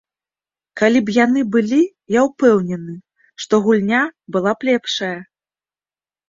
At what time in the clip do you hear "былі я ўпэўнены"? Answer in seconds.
1.55-2.95